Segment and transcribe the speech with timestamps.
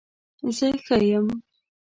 [0.57, 1.27] زه ښه یم